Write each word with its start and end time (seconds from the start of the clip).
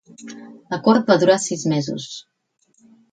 L'acord 0.73 1.11
va 1.13 1.17
durar 1.23 1.35
sis 1.43 1.65
mesos. 1.73 2.07